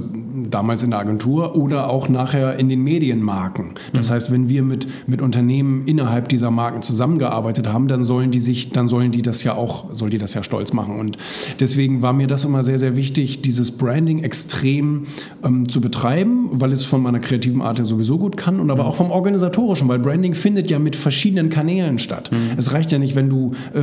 damals 0.49 0.83
in 0.83 0.91
der 0.91 0.99
Agentur 0.99 1.55
oder 1.55 1.89
auch 1.89 2.09
nachher 2.09 2.57
in 2.57 2.69
den 2.69 2.81
Medienmarken. 2.81 3.73
Das 3.93 4.09
mhm. 4.09 4.13
heißt, 4.13 4.31
wenn 4.31 4.49
wir 4.49 4.63
mit, 4.63 4.87
mit 5.07 5.21
Unternehmen 5.21 5.83
innerhalb 5.85 6.29
dieser 6.29 6.51
Marken 6.51 6.81
zusammengearbeitet 6.81 7.67
haben, 7.71 7.87
dann 7.87 8.03
sollen 8.03 8.31
die 8.31 8.39
sich, 8.39 8.71
dann 8.71 8.87
sollen 8.87 9.11
die 9.11 9.21
das 9.21 9.43
ja 9.43 9.53
auch, 9.53 9.93
soll 9.93 10.09
die 10.09 10.17
das 10.17 10.33
ja 10.33 10.43
stolz 10.43 10.73
machen. 10.73 10.99
Und 10.99 11.17
deswegen 11.59 12.01
war 12.01 12.13
mir 12.13 12.27
das 12.27 12.45
immer 12.45 12.63
sehr, 12.63 12.79
sehr 12.79 12.95
wichtig, 12.95 13.41
dieses 13.41 13.71
Branding 13.71 14.23
extrem 14.23 15.03
ähm, 15.43 15.67
zu 15.67 15.81
betreiben, 15.81 16.49
weil 16.51 16.71
es 16.71 16.83
von 16.83 17.01
meiner 17.01 17.19
kreativen 17.19 17.61
Art 17.61 17.79
ja 17.79 17.85
sowieso 17.85 18.17
gut 18.17 18.37
kann 18.37 18.59
und 18.59 18.71
aber 18.71 18.83
mhm. 18.83 18.89
auch 18.89 18.95
vom 18.95 19.11
organisatorischen, 19.11 19.87
weil 19.87 19.99
Branding 19.99 20.33
findet 20.33 20.69
ja 20.69 20.79
mit 20.79 20.95
verschiedenen 20.95 21.49
Kanälen 21.49 21.99
statt. 21.99 22.31
Mhm. 22.31 22.57
Es 22.57 22.73
reicht 22.73 22.91
ja 22.91 22.99
nicht, 22.99 23.15
wenn 23.15 23.29
du 23.29 23.51
äh, 23.73 23.81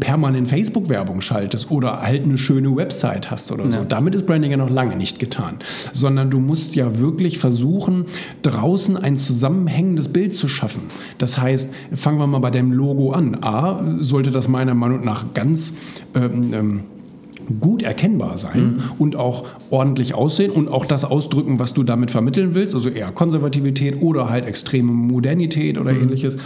permanent 0.00 0.48
Facebook-Werbung 0.48 1.20
schaltest 1.20 1.70
oder 1.70 2.02
halt 2.02 2.24
eine 2.24 2.38
schöne 2.38 2.74
Website 2.74 3.30
hast 3.30 3.50
oder 3.52 3.64
ja. 3.64 3.70
so. 3.70 3.84
Damit 3.88 4.14
ist 4.14 4.26
Branding 4.26 4.50
ja 4.50 4.56
noch 4.56 4.70
lange 4.70 4.96
nicht 4.96 5.18
getan 5.18 5.58
sondern 5.92 6.30
du 6.30 6.38
musst 6.38 6.76
ja 6.76 6.98
wirklich 6.98 7.38
versuchen, 7.38 8.06
draußen 8.42 8.96
ein 8.96 9.16
zusammenhängendes 9.16 10.08
Bild 10.08 10.34
zu 10.34 10.48
schaffen. 10.48 10.82
Das 11.18 11.38
heißt, 11.38 11.74
fangen 11.94 12.18
wir 12.18 12.26
mal 12.26 12.38
bei 12.38 12.50
dem 12.50 12.72
Logo 12.72 13.12
an. 13.12 13.38
A, 13.42 13.80
sollte 14.00 14.30
das 14.30 14.48
meiner 14.48 14.74
Meinung 14.74 15.04
nach 15.04 15.34
ganz 15.34 15.76
ähm, 16.14 16.37
Hm, 16.38 16.54
ähm, 16.54 16.97
gut 17.60 17.82
erkennbar 17.82 18.38
sein 18.38 18.62
mhm. 18.62 18.82
und 18.98 19.16
auch 19.16 19.44
ordentlich 19.70 20.14
aussehen 20.14 20.50
und 20.50 20.68
auch 20.68 20.84
das 20.84 21.04
ausdrücken, 21.04 21.58
was 21.58 21.74
du 21.74 21.82
damit 21.82 22.10
vermitteln 22.10 22.54
willst, 22.54 22.74
also 22.74 22.88
eher 22.88 23.10
Konservativität 23.10 24.00
oder 24.00 24.28
halt 24.28 24.46
extreme 24.46 24.92
Modernität 24.92 25.78
oder 25.78 25.92
mhm. 25.92 26.02
ähnliches. 26.02 26.38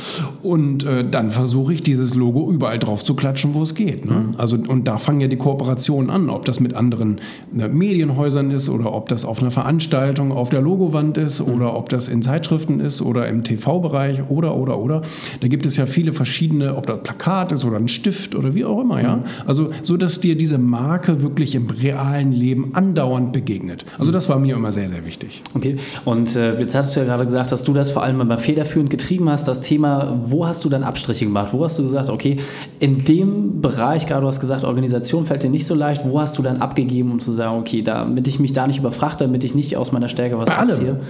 Und 0.42 0.84
äh, 0.84 1.08
dann 1.08 1.30
versuche 1.30 1.72
ich 1.72 1.82
dieses 1.82 2.14
Logo 2.14 2.50
überall 2.50 2.78
drauf 2.78 3.04
zu 3.04 3.14
klatschen, 3.14 3.54
wo 3.54 3.62
es 3.62 3.74
geht. 3.74 4.04
Ne? 4.04 4.12
Mhm. 4.12 4.30
Also, 4.38 4.56
und 4.56 4.86
da 4.88 4.98
fangen 4.98 5.20
ja 5.20 5.28
die 5.28 5.36
Kooperationen 5.36 6.10
an, 6.10 6.30
ob 6.30 6.44
das 6.44 6.60
mit 6.60 6.74
anderen 6.74 7.20
ne, 7.52 7.68
Medienhäusern 7.68 8.50
ist 8.50 8.68
oder 8.68 8.92
ob 8.92 9.08
das 9.08 9.24
auf 9.24 9.40
einer 9.40 9.50
Veranstaltung 9.50 10.32
auf 10.32 10.50
der 10.50 10.60
Logowand 10.60 11.18
ist 11.18 11.46
mhm. 11.46 11.54
oder 11.54 11.76
ob 11.76 11.88
das 11.88 12.08
in 12.08 12.22
Zeitschriften 12.22 12.80
ist 12.80 13.02
oder 13.02 13.28
im 13.28 13.44
TV-Bereich 13.44 14.22
oder, 14.28 14.56
oder, 14.56 14.78
oder. 14.78 15.02
Da 15.40 15.48
gibt 15.48 15.66
es 15.66 15.76
ja 15.76 15.86
viele 15.86 16.12
verschiedene, 16.12 16.76
ob 16.76 16.86
das 16.86 17.02
Plakat 17.02 17.52
ist 17.52 17.64
oder 17.64 17.76
ein 17.76 17.88
Stift 17.88 18.34
oder 18.34 18.54
wie 18.54 18.64
auch 18.64 18.80
immer, 18.80 19.02
ja. 19.02 19.16
Mhm. 19.16 19.22
Also, 19.46 19.70
so 19.82 19.96
dass 19.96 20.20
dir 20.20 20.36
diese 20.36 20.58
Marke 20.58 20.91
wirklich 21.22 21.54
im 21.54 21.68
realen 21.68 22.32
Leben 22.32 22.74
andauernd 22.74 23.32
begegnet. 23.32 23.84
Also, 23.98 24.10
das 24.12 24.28
war 24.28 24.38
mir 24.38 24.56
immer 24.56 24.72
sehr, 24.72 24.88
sehr 24.88 25.04
wichtig. 25.06 25.42
Okay. 25.54 25.78
Und 26.04 26.36
äh, 26.36 26.58
jetzt 26.60 26.74
hast 26.74 26.94
du 26.94 27.00
ja 27.00 27.06
gerade 27.06 27.24
gesagt, 27.24 27.52
dass 27.52 27.64
du 27.64 27.72
das 27.72 27.90
vor 27.90 28.02
allem 28.02 28.20
immer 28.20 28.38
federführend 28.38 28.90
getrieben 28.90 29.28
hast, 29.28 29.48
das 29.48 29.60
Thema, 29.60 30.20
wo 30.24 30.46
hast 30.46 30.64
du 30.64 30.68
dann 30.68 30.82
Abstriche 30.82 31.24
gemacht? 31.24 31.52
Wo 31.52 31.64
hast 31.64 31.78
du 31.78 31.82
gesagt, 31.82 32.10
okay, 32.10 32.38
in 32.80 32.98
dem 32.98 33.60
Bereich, 33.60 34.06
gerade 34.06 34.22
du 34.22 34.26
hast 34.26 34.40
gesagt, 34.40 34.64
Organisation 34.64 35.26
fällt 35.26 35.42
dir 35.42 35.50
nicht 35.50 35.66
so 35.66 35.74
leicht, 35.74 36.04
wo 36.04 36.20
hast 36.20 36.38
du 36.38 36.42
dann 36.42 36.60
abgegeben, 36.60 37.10
um 37.10 37.20
zu 37.20 37.30
sagen, 37.32 37.58
okay, 37.58 37.82
damit 37.82 38.28
ich 38.28 38.38
mich 38.38 38.52
da 38.52 38.66
nicht 38.66 38.78
überfrachte, 38.78 39.24
damit 39.24 39.44
ich 39.44 39.54
nicht 39.54 39.76
aus 39.76 39.92
meiner 39.92 40.08
Stärke 40.08 40.36
was 40.36 40.50
Bei 40.50 40.56
abziehe? 40.56 40.88
Allem. 40.88 41.00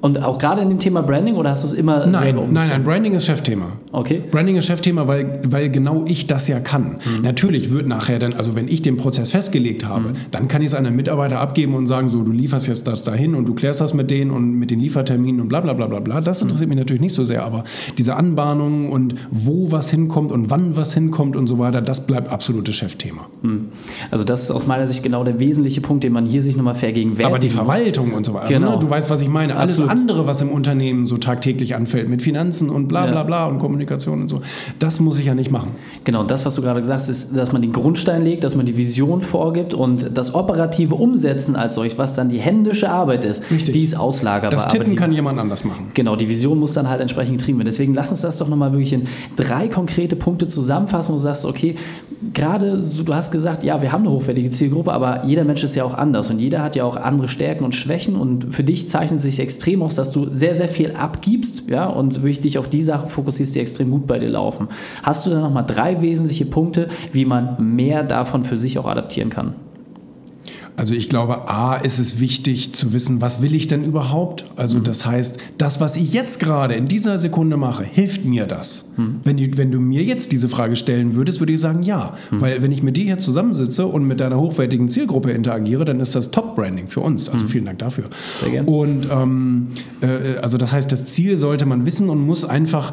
Und 0.00 0.22
auch 0.22 0.38
gerade 0.38 0.62
in 0.62 0.70
dem 0.70 0.78
Thema 0.78 1.02
Branding 1.02 1.34
oder 1.34 1.50
hast 1.50 1.62
du 1.62 1.68
es 1.68 1.74
immer 1.74 2.06
nein, 2.06 2.22
selber 2.22 2.46
Nein, 2.50 2.68
nein, 2.68 2.84
Branding 2.84 3.14
ist 3.14 3.26
Chefthema. 3.26 3.66
Okay. 3.92 4.22
Branding 4.30 4.56
ist 4.56 4.66
Chefthema, 4.66 5.06
weil, 5.06 5.40
weil 5.44 5.70
genau 5.70 6.04
ich 6.06 6.26
das 6.26 6.48
ja 6.48 6.58
kann. 6.58 6.98
Mhm. 7.04 7.22
Natürlich 7.22 7.70
wird 7.70 7.86
nachher 7.86 8.18
dann, 8.18 8.32
also 8.32 8.54
wenn 8.54 8.66
ich 8.66 8.80
den 8.80 8.96
Prozess 8.96 9.32
festgelegt 9.32 9.84
habe, 9.84 10.10
mhm. 10.10 10.14
dann 10.30 10.48
kann 10.48 10.62
ich 10.62 10.68
es 10.68 10.74
einem 10.74 10.96
Mitarbeiter 10.96 11.40
abgeben 11.40 11.74
und 11.74 11.86
sagen, 11.86 12.08
so, 12.08 12.22
du 12.22 12.32
lieferst 12.32 12.66
jetzt 12.66 12.86
das 12.86 13.04
dahin 13.04 13.34
und 13.34 13.46
du 13.46 13.54
klärst 13.54 13.82
das 13.82 13.92
mit 13.92 14.10
denen 14.10 14.30
und 14.30 14.54
mit 14.54 14.70
den 14.70 14.80
Lieferterminen 14.80 15.42
und 15.42 15.48
bla 15.48 15.60
bla 15.60 15.74
bla 15.74 15.86
bla 15.86 16.00
bla. 16.00 16.22
Das 16.22 16.40
interessiert 16.40 16.68
mhm. 16.68 16.76
mich 16.76 16.78
natürlich 16.78 17.02
nicht 17.02 17.14
so 17.14 17.24
sehr, 17.24 17.44
aber 17.44 17.64
diese 17.98 18.16
Anbahnungen 18.16 18.88
und 18.88 19.16
wo 19.30 19.70
was 19.70 19.90
hinkommt 19.90 20.32
und 20.32 20.48
wann 20.48 20.76
was 20.76 20.94
hinkommt 20.94 21.36
und 21.36 21.46
so 21.46 21.58
weiter, 21.58 21.82
das 21.82 22.06
bleibt 22.06 22.32
absolutes 22.32 22.74
Chefthema. 22.74 23.28
Mhm. 23.42 23.68
Also 24.10 24.24
das 24.24 24.44
ist 24.44 24.50
aus 24.50 24.66
meiner 24.66 24.86
Sicht 24.86 25.02
genau 25.02 25.24
der 25.24 25.38
wesentliche 25.38 25.82
Punkt, 25.82 26.04
den 26.04 26.14
man 26.14 26.24
hier 26.24 26.42
sich 26.42 26.56
nochmal 26.56 26.74
vergegenwärtigt. 26.74 27.26
Aber 27.26 27.38
die 27.38 27.50
Verwaltung 27.50 28.08
muss. 28.08 28.16
und 28.16 28.26
so 28.26 28.32
weiter, 28.32 28.46
also, 28.46 28.58
genau. 28.58 28.72
ne, 28.72 28.78
du 28.78 28.88
weißt, 28.88 29.10
was 29.10 29.20
ich 29.20 29.28
meine. 29.28 29.56
Alles 29.56 29.72
Absolut 29.72 29.89
andere, 29.90 30.26
was 30.26 30.40
im 30.40 30.50
Unternehmen 30.50 31.06
so 31.06 31.16
tagtäglich 31.16 31.74
anfällt, 31.74 32.08
mit 32.08 32.22
Finanzen 32.22 32.70
und 32.70 32.88
bla 32.88 33.06
bla 33.06 33.22
bla 33.22 33.46
und 33.46 33.58
Kommunikation 33.58 34.22
und 34.22 34.28
so, 34.28 34.42
das 34.78 35.00
muss 35.00 35.18
ich 35.18 35.26
ja 35.26 35.34
nicht 35.34 35.50
machen. 35.50 35.70
Genau, 36.04 36.24
das, 36.24 36.46
was 36.46 36.54
du 36.54 36.62
gerade 36.62 36.80
gesagt 36.80 37.00
hast, 37.00 37.08
ist, 37.08 37.36
dass 37.36 37.52
man 37.52 37.62
den 37.62 37.72
Grundstein 37.72 38.24
legt, 38.24 38.44
dass 38.44 38.54
man 38.54 38.66
die 38.66 38.76
Vision 38.76 39.20
vorgibt 39.20 39.74
und 39.74 40.16
das 40.16 40.34
operative 40.34 40.94
Umsetzen 40.94 41.56
als 41.56 41.74
solch, 41.74 41.98
was 41.98 42.14
dann 42.14 42.28
die 42.28 42.38
händische 42.38 42.90
Arbeit 42.90 43.24
ist, 43.24 43.50
Richtig. 43.50 43.74
die 43.74 43.82
ist 43.82 43.96
auslagerbar. 43.96 44.50
Das 44.50 44.68
Tippen 44.68 44.90
die, 44.90 44.96
kann 44.96 45.12
jemand 45.12 45.38
anders 45.38 45.64
machen. 45.64 45.90
Genau, 45.94 46.16
die 46.16 46.28
Vision 46.28 46.58
muss 46.58 46.72
dann 46.72 46.88
halt 46.88 47.00
entsprechend 47.00 47.38
getrieben 47.38 47.58
werden. 47.58 47.66
Deswegen 47.66 47.94
lass 47.94 48.10
uns 48.10 48.20
das 48.20 48.38
doch 48.38 48.48
nochmal 48.48 48.72
wirklich 48.72 48.92
in 48.92 49.06
drei 49.36 49.68
konkrete 49.68 50.16
Punkte 50.16 50.48
zusammenfassen, 50.48 51.12
wo 51.12 51.16
du 51.16 51.22
sagst, 51.22 51.44
okay, 51.44 51.76
gerade, 52.32 52.78
du 52.78 53.14
hast 53.14 53.32
gesagt, 53.32 53.64
ja, 53.64 53.82
wir 53.82 53.92
haben 53.92 54.02
eine 54.02 54.10
hochwertige 54.10 54.50
Zielgruppe, 54.50 54.92
aber 54.92 55.24
jeder 55.24 55.44
Mensch 55.44 55.64
ist 55.64 55.74
ja 55.74 55.84
auch 55.84 55.94
anders 55.94 56.30
und 56.30 56.38
jeder 56.38 56.62
hat 56.62 56.76
ja 56.76 56.84
auch 56.84 56.96
andere 56.96 57.28
Stärken 57.28 57.64
und 57.64 57.74
Schwächen 57.74 58.16
und 58.16 58.54
für 58.54 58.62
dich 58.62 58.88
zeichnet 58.88 59.20
sich 59.20 59.40
extrem 59.40 59.79
aus, 59.82 59.94
dass 59.94 60.10
du 60.10 60.30
sehr, 60.30 60.54
sehr 60.54 60.68
viel 60.68 60.92
abgibst 60.92 61.68
ja, 61.68 61.86
und 61.86 62.16
wirklich 62.16 62.40
dich 62.40 62.58
auf 62.58 62.68
die 62.68 62.82
Sachen 62.82 63.08
fokussierst, 63.08 63.54
die 63.54 63.60
extrem 63.60 63.90
gut 63.90 64.06
bei 64.06 64.18
dir 64.18 64.30
laufen. 64.30 64.68
Hast 65.02 65.26
du 65.26 65.30
da 65.30 65.40
nochmal 65.40 65.64
drei 65.66 66.00
wesentliche 66.00 66.46
Punkte, 66.46 66.88
wie 67.12 67.24
man 67.24 67.74
mehr 67.74 68.02
davon 68.02 68.44
für 68.44 68.56
sich 68.56 68.78
auch 68.78 68.86
adaptieren 68.86 69.30
kann? 69.30 69.54
Also 70.76 70.94
ich 70.94 71.08
glaube, 71.08 71.48
A 71.48 71.76
ist 71.76 71.98
es 71.98 72.20
wichtig 72.20 72.72
zu 72.72 72.92
wissen, 72.92 73.20
was 73.20 73.42
will 73.42 73.54
ich 73.54 73.66
denn 73.66 73.84
überhaupt? 73.84 74.44
Also 74.56 74.78
mhm. 74.78 74.84
das 74.84 75.04
heißt, 75.04 75.38
das, 75.58 75.80
was 75.80 75.96
ich 75.96 76.12
jetzt 76.12 76.40
gerade 76.40 76.74
in 76.74 76.86
dieser 76.86 77.18
Sekunde 77.18 77.56
mache, 77.56 77.84
hilft 77.84 78.24
mir 78.24 78.46
das? 78.46 78.92
Mhm. 78.96 79.16
Wenn, 79.24 79.36
die, 79.36 79.56
wenn 79.56 79.70
du 79.70 79.80
mir 79.80 80.02
jetzt 80.02 80.32
diese 80.32 80.48
Frage 80.48 80.76
stellen 80.76 81.14
würdest, 81.14 81.40
würde 81.40 81.52
ich 81.52 81.60
sagen, 81.60 81.82
ja. 81.82 82.14
Mhm. 82.30 82.40
Weil 82.40 82.62
wenn 82.62 82.72
ich 82.72 82.82
mit 82.82 82.96
dir 82.96 83.04
hier 83.04 83.18
zusammensitze 83.18 83.86
und 83.86 84.06
mit 84.06 84.20
deiner 84.20 84.38
hochwertigen 84.38 84.88
Zielgruppe 84.88 85.32
interagiere, 85.32 85.84
dann 85.84 86.00
ist 86.00 86.14
das 86.14 86.30
Top-Branding 86.30 86.88
für 86.88 87.00
uns. 87.00 87.28
Also 87.28 87.44
mhm. 87.44 87.48
vielen 87.48 87.64
Dank 87.66 87.78
dafür. 87.78 88.04
Sehr 88.40 88.50
gerne. 88.50 88.70
Und 88.70 89.06
ähm, 89.12 89.68
äh, 90.00 90.38
also 90.38 90.56
das 90.56 90.72
heißt, 90.72 90.90
das 90.90 91.06
Ziel 91.06 91.36
sollte 91.36 91.66
man 91.66 91.84
wissen 91.84 92.08
und 92.08 92.24
muss 92.24 92.44
einfach 92.44 92.92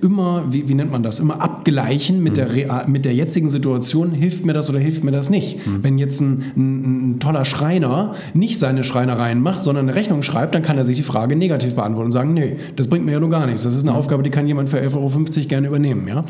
immer, 0.00 0.44
wie, 0.50 0.68
wie 0.68 0.74
nennt 0.74 0.90
man 0.90 1.02
das, 1.02 1.20
immer 1.20 1.40
abgleichen 1.40 2.22
mit, 2.22 2.36
der, 2.36 2.48
mhm. 2.48 2.92
mit 2.92 3.04
der 3.04 3.14
jetzigen 3.14 3.48
Situation, 3.48 4.12
hilft 4.12 4.44
mir 4.44 4.52
das 4.52 4.68
oder 4.70 4.78
hilft 4.78 5.04
mir 5.04 5.12
das 5.12 5.30
nicht? 5.30 5.66
Mhm. 5.66 5.84
Wenn 5.84 5.98
jetzt 5.98 6.20
ein, 6.20 6.42
ein 6.56 7.01
ein 7.02 7.18
toller 7.20 7.44
Schreiner 7.44 8.14
nicht 8.34 8.58
seine 8.58 8.84
Schreinereien 8.84 9.40
macht, 9.40 9.62
sondern 9.62 9.88
eine 9.88 9.94
Rechnung 9.94 10.22
schreibt, 10.22 10.54
dann 10.54 10.62
kann 10.62 10.78
er 10.78 10.84
sich 10.84 10.96
die 10.96 11.02
Frage 11.02 11.36
negativ 11.36 11.74
beantworten 11.74 12.06
und 12.06 12.12
sagen, 12.12 12.34
nee, 12.34 12.56
das 12.76 12.88
bringt 12.88 13.04
mir 13.04 13.12
ja 13.12 13.20
nur 13.20 13.30
gar 13.30 13.46
nichts. 13.46 13.62
Das 13.62 13.74
ist 13.74 13.82
eine 13.82 13.92
ja. 13.92 13.98
Aufgabe, 13.98 14.22
die 14.22 14.30
kann 14.30 14.46
jemand 14.46 14.70
für 14.70 14.78
11,50 14.78 14.96
Euro 14.96 15.48
gerne 15.48 15.66
übernehmen. 15.68 16.06
Ja? 16.08 16.16
ja. 16.16 16.24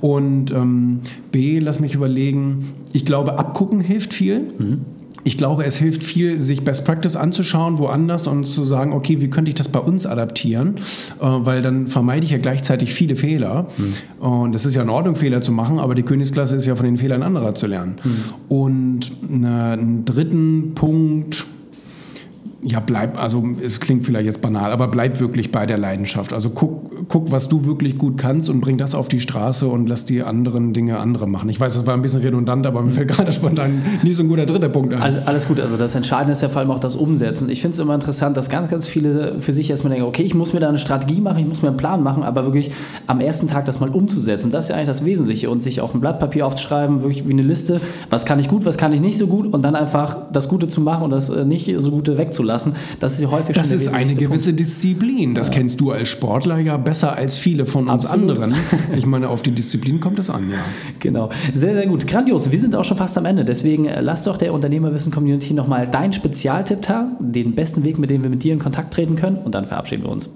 Und 0.00 0.50
ähm, 0.50 1.00
B, 1.30 1.58
lass 1.58 1.80
mich 1.80 1.94
überlegen, 1.94 2.72
ich 2.92 3.04
glaube, 3.04 3.38
abgucken 3.38 3.80
hilft 3.80 4.14
viel. 4.14 4.40
Mhm 4.58 4.80
ich 5.24 5.38
glaube, 5.38 5.64
es 5.64 5.76
hilft 5.76 6.02
viel, 6.02 6.38
sich 6.40 6.64
Best 6.64 6.84
Practice 6.84 7.16
anzuschauen, 7.16 7.78
woanders 7.78 8.26
und 8.26 8.44
zu 8.44 8.64
sagen, 8.64 8.92
okay, 8.92 9.20
wie 9.20 9.30
könnte 9.30 9.50
ich 9.50 9.54
das 9.54 9.68
bei 9.68 9.78
uns 9.78 10.04
adaptieren? 10.06 10.76
Äh, 10.76 10.80
weil 11.20 11.62
dann 11.62 11.86
vermeide 11.86 12.24
ich 12.24 12.32
ja 12.32 12.38
gleichzeitig 12.38 12.92
viele 12.92 13.14
Fehler. 13.14 13.68
Mhm. 13.76 14.26
Und 14.26 14.54
es 14.54 14.66
ist 14.66 14.74
ja 14.74 14.82
in 14.82 14.88
Ordnung, 14.88 15.14
Fehler 15.14 15.40
zu 15.40 15.52
machen, 15.52 15.78
aber 15.78 15.94
die 15.94 16.02
Königsklasse 16.02 16.56
ist 16.56 16.66
ja 16.66 16.74
von 16.74 16.86
den 16.86 16.96
Fehlern 16.96 17.22
anderer 17.22 17.54
zu 17.54 17.66
lernen. 17.66 17.96
Mhm. 18.02 18.24
Und 18.48 19.12
äh, 19.30 19.46
einen 19.46 20.04
dritten 20.04 20.72
Punkt, 20.74 21.46
ja, 22.64 22.78
bleib, 22.78 23.20
also 23.20 23.42
es 23.60 23.80
klingt 23.80 24.04
vielleicht 24.04 24.26
jetzt 24.26 24.40
banal, 24.40 24.70
aber 24.70 24.86
bleib 24.86 25.18
wirklich 25.18 25.50
bei 25.50 25.66
der 25.66 25.78
Leidenschaft. 25.78 26.32
Also 26.32 26.50
guck, 26.50 27.08
guck, 27.08 27.32
was 27.32 27.48
du 27.48 27.64
wirklich 27.64 27.98
gut 27.98 28.18
kannst 28.18 28.48
und 28.48 28.60
bring 28.60 28.78
das 28.78 28.94
auf 28.94 29.08
die 29.08 29.18
Straße 29.18 29.66
und 29.66 29.88
lass 29.88 30.04
die 30.04 30.22
anderen 30.22 30.72
Dinge 30.72 31.00
andere 31.00 31.26
machen. 31.26 31.48
Ich 31.48 31.58
weiß, 31.58 31.74
das 31.74 31.86
war 31.88 31.94
ein 31.94 32.02
bisschen 32.02 32.20
redundant, 32.20 32.64
aber 32.68 32.82
mir 32.82 32.92
fällt 32.92 33.08
gerade 33.08 33.32
spontan 33.32 33.82
nie 34.04 34.12
so 34.12 34.22
ein 34.22 34.28
guter 34.28 34.46
dritter 34.46 34.68
Punkt 34.68 34.94
ein. 34.94 35.24
Alles 35.26 35.48
gut, 35.48 35.58
also 35.58 35.76
das 35.76 35.96
Entscheidende 35.96 36.34
ist 36.34 36.42
ja 36.42 36.48
vor 36.48 36.60
allem 36.60 36.70
auch 36.70 36.78
das 36.78 36.94
Umsetzen. 36.94 37.50
Ich 37.50 37.60
finde 37.60 37.74
es 37.74 37.80
immer 37.80 37.96
interessant, 37.96 38.36
dass 38.36 38.48
ganz, 38.48 38.70
ganz 38.70 38.86
viele 38.86 39.40
für 39.40 39.52
sich 39.52 39.68
erstmal 39.68 39.90
denken, 39.92 40.06
okay, 40.06 40.22
ich 40.22 40.36
muss 40.36 40.52
mir 40.52 40.60
da 40.60 40.68
eine 40.68 40.78
Strategie 40.78 41.20
machen, 41.20 41.38
ich 41.38 41.48
muss 41.48 41.62
mir 41.62 41.68
einen 41.68 41.76
Plan 41.76 42.00
machen, 42.00 42.22
aber 42.22 42.44
wirklich 42.44 42.70
am 43.08 43.20
ersten 43.20 43.48
Tag 43.48 43.66
das 43.66 43.80
mal 43.80 43.88
umzusetzen, 43.88 44.52
das 44.52 44.66
ist 44.66 44.68
ja 44.68 44.76
eigentlich 44.76 44.86
das 44.86 45.04
Wesentliche 45.04 45.50
und 45.50 45.64
sich 45.64 45.80
auf 45.80 45.94
ein 45.94 46.00
Blatt 46.00 46.20
Papier 46.20 46.46
aufzuschreiben, 46.46 47.02
wirklich 47.02 47.26
wie 47.26 47.32
eine 47.32 47.42
Liste, 47.42 47.80
was 48.08 48.24
kann 48.24 48.38
ich 48.38 48.46
gut, 48.46 48.64
was 48.64 48.78
kann 48.78 48.92
ich 48.92 49.00
nicht 49.00 49.18
so 49.18 49.26
gut 49.26 49.52
und 49.52 49.62
dann 49.62 49.74
einfach 49.74 50.16
das 50.32 50.48
Gute 50.48 50.68
zu 50.68 50.80
machen 50.80 51.02
und 51.02 51.10
das 51.10 51.28
äh, 51.28 51.44
nicht 51.44 51.74
so 51.78 51.90
Gute 51.90 52.18
wegzulassen 52.18 52.51
lassen. 52.52 52.76
Das 53.00 53.18
ist 53.18 53.30
häufig 53.30 53.56
Das 53.56 53.72
ist 53.72 53.88
eine 53.88 54.14
gewisse 54.14 54.50
Punkt. 54.50 54.60
Disziplin. 54.60 55.34
Das 55.34 55.48
ja. 55.48 55.54
kennst 55.54 55.80
du 55.80 55.90
als 55.90 56.08
Sportler 56.08 56.58
ja 56.58 56.76
besser 56.76 57.16
als 57.16 57.36
viele 57.36 57.66
von 57.66 57.88
uns 57.88 58.04
Absolut. 58.04 58.38
anderen. 58.38 58.54
Ich 58.96 59.06
meine, 59.06 59.28
auf 59.28 59.42
die 59.42 59.52
Disziplin 59.52 60.00
kommt 60.00 60.18
es 60.18 60.28
an, 60.28 60.50
ja. 60.50 60.58
Genau. 61.00 61.30
Sehr, 61.54 61.74
sehr 61.74 61.86
gut. 61.86 62.06
Grandios. 62.06 62.50
Wir 62.50 62.60
sind 62.60 62.76
auch 62.76 62.84
schon 62.84 62.96
fast 62.96 63.16
am 63.16 63.24
Ende. 63.24 63.44
Deswegen 63.44 63.86
äh, 63.86 64.00
lass 64.00 64.24
doch 64.24 64.36
der 64.36 64.52
Unternehmerwissen-Community 64.52 65.54
nochmal 65.54 65.88
deinen 65.88 66.12
Spezialtipp 66.12 66.82
da, 66.82 67.16
den 67.18 67.54
besten 67.54 67.84
Weg, 67.84 67.98
mit 67.98 68.10
dem 68.10 68.22
wir 68.22 68.30
mit 68.30 68.42
dir 68.42 68.52
in 68.52 68.58
Kontakt 68.58 68.92
treten 68.92 69.16
können. 69.16 69.36
Und 69.38 69.54
dann 69.54 69.66
verabschieden 69.66 70.04
wir 70.04 70.10
uns. 70.10 70.28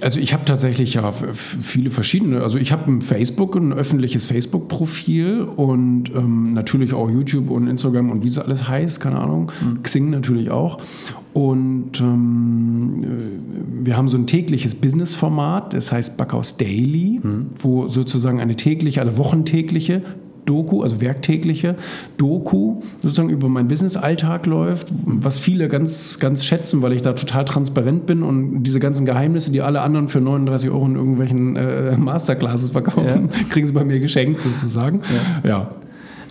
Also 0.00 0.20
ich 0.20 0.32
habe 0.32 0.44
tatsächlich 0.44 0.94
ja 0.94 1.12
viele 1.12 1.90
verschiedene. 1.90 2.42
Also 2.42 2.58
ich 2.58 2.72
habe 2.72 2.90
ein 2.90 3.02
Facebook, 3.02 3.56
ein 3.56 3.72
öffentliches 3.72 4.26
Facebook-Profil 4.26 5.42
und 5.42 6.10
ähm, 6.14 6.52
natürlich 6.52 6.92
auch 6.92 7.10
YouTube 7.10 7.50
und 7.50 7.66
Instagram 7.66 8.10
und 8.10 8.24
wie 8.24 8.28
es 8.28 8.38
alles 8.38 8.68
heißt, 8.68 9.00
keine 9.00 9.18
Ahnung. 9.18 9.52
Mhm. 9.62 9.82
Xing 9.82 10.10
natürlich 10.10 10.50
auch. 10.50 10.80
Und 11.32 12.00
ähm, 12.00 13.02
äh, 13.02 13.86
wir 13.86 13.96
haben 13.96 14.08
so 14.08 14.18
ein 14.18 14.26
tägliches 14.26 14.74
Business-Format, 14.74 15.74
das 15.74 15.92
heißt 15.92 16.16
Backhaus 16.16 16.56
Daily, 16.56 17.20
mhm. 17.22 17.46
wo 17.56 17.88
sozusagen 17.88 18.40
eine 18.40 18.56
tägliche, 18.56 19.00
eine 19.00 19.16
wochentägliche 19.16 20.02
Doku, 20.50 20.82
also 20.82 21.00
werktägliche 21.00 21.76
Doku 22.16 22.80
sozusagen 22.98 23.30
über 23.30 23.48
meinen 23.48 23.68
Business-Alltag 23.68 24.46
läuft, 24.46 24.88
was 25.06 25.38
viele 25.38 25.68
ganz, 25.68 26.18
ganz 26.18 26.44
schätzen, 26.44 26.82
weil 26.82 26.92
ich 26.92 27.02
da 27.02 27.12
total 27.12 27.44
transparent 27.44 28.06
bin 28.06 28.24
und 28.24 28.64
diese 28.64 28.80
ganzen 28.80 29.06
Geheimnisse, 29.06 29.52
die 29.52 29.62
alle 29.62 29.80
anderen 29.80 30.08
für 30.08 30.20
39 30.20 30.70
Euro 30.70 30.86
in 30.86 30.96
irgendwelchen 30.96 31.54
äh, 31.54 31.96
Masterclasses 31.96 32.72
verkaufen, 32.72 33.28
ja. 33.32 33.44
kriegen 33.50 33.66
sie 33.66 33.72
bei 33.72 33.84
mir 33.84 34.00
geschenkt 34.00 34.42
sozusagen. 34.42 35.02
ja. 35.44 35.48
ja. 35.48 35.70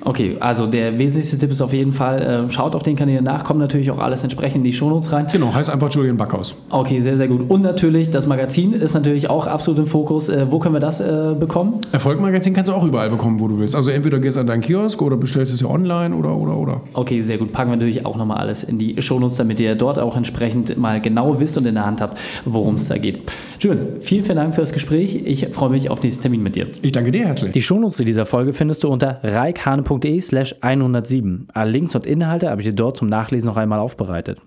Okay, 0.06 0.38
also 0.39 0.65
der 0.65 0.98
wesentlichste 0.98 1.38
Tipp 1.38 1.51
ist 1.51 1.62
auf 1.62 1.74
jeden 1.74 1.91
Fall, 1.91 2.22
äh, 2.22 2.51
schaut 2.51 2.75
auf 2.75 2.84
den 2.84 2.96
Kanal 2.96 3.22
nach, 3.22 3.44
kommt 3.44 3.60
natürlich 3.60 3.91
auch 3.91 4.00
alles 4.00 4.24
entsprechend 4.24 4.58
in 4.58 4.63
die 4.63 4.74
Shownotes 4.74 5.12
rein. 5.12 5.27
Genau, 5.32 5.53
heißt 5.53 5.70
einfach 5.70 5.91
Julian 5.91 6.18
Backhaus. 6.18 6.56
Okay, 6.70 7.00
sehr, 7.00 7.18
sehr 7.18 7.27
gut. 7.27 7.50
Und 7.50 7.62
natürlich, 7.62 8.10
das 8.10 8.27
Magazin 8.27 8.74
ist 8.74 8.94
natürlich 8.94 9.29
auch 9.29 9.48
absolut 9.48 9.79
im 9.79 9.88
Fokus. 9.88 10.29
Äh, 10.29 10.48
wo 10.50 10.60
können 10.60 10.75
wir 10.75 10.79
das 10.79 11.01
äh, 11.01 11.36
bekommen? 11.38 11.75
Erfolgmagazin 11.91 12.53
kannst 12.53 12.70
du 12.70 12.75
auch 12.75 12.84
überall 12.84 13.10
bekommen, 13.10 13.39
wo 13.39 13.48
du 13.48 13.58
willst. 13.58 13.75
Also 13.75 13.89
entweder 13.89 14.20
gehst 14.20 14.38
du 14.38 14.41
an 14.41 14.48
deinen 14.48 14.62
Kiosk 14.62 15.01
oder 15.01 15.18
bestellst 15.18 15.53
es 15.53 15.62
ja 15.62 15.68
online 15.68 16.15
oder, 16.15 16.36
oder, 16.36 16.56
oder. 16.58 16.82
Okay, 16.94 17.22
sehr 17.22 17.38
gut. 17.38 17.51
Packen 17.51 17.72
wir 17.72 17.75
natürlich 17.75 18.06
auch 18.06 18.15
nochmal 18.15 18.38
alles 18.38 18.63
in 18.63 18.79
die 18.79 19.01
Shownotes, 19.01 19.38
damit 19.38 19.60
ihr 19.60 19.75
dort 19.75 20.00
auch 20.00 20.15
entsprechend 20.15 20.77
mal 20.77 21.01
genau 21.01 21.39
wisst 21.39 21.58
und 21.58 21.65
in 21.65 21.75
der 21.75 21.86
Hand 21.86 22.01
habt, 22.01 22.18
worum 22.46 22.75
es 22.75 22.88
da 22.88 22.98
geht. 22.98 23.32
Julian, 23.60 23.88
vielen, 24.00 24.24
vielen 24.24 24.38
Dank 24.38 24.56
für 24.56 24.62
das 24.62 24.72
Gespräch. 24.72 25.24
Ich 25.25 25.48
freue 25.48 25.70
mich 25.70 25.89
auf 25.89 26.00
den 26.00 26.08
nächsten 26.08 26.22
Termin 26.22 26.41
mit 26.41 26.56
dir. 26.56 26.68
Ich 26.82 26.94
danke 26.94 27.12
dir 27.12 27.25
herzlich. 27.25 27.51
Die 27.51 27.62
Shownotes 27.62 27.98
zu 27.98 28.06
dieser 28.06 28.25
Folge 28.25 28.53
findest 28.53 28.84
du 28.84 28.88
unter 28.88 29.20
reikhane.de 29.24 29.88
reikane.de 29.89 30.22
slash 30.22 30.55
107. 30.62 31.48
Alle 31.53 31.72
Links 31.72 31.96
und 31.96 32.05
Inhalte 32.05 32.50
habe 32.50 32.62
ich 32.62 32.67
dir 32.67 32.74
dort 32.74 32.96
zum 32.98 33.10
Nachlesen 33.10 33.48
noch 33.48 33.58
einmal 33.58 33.79
aufbereitet. 33.79 34.39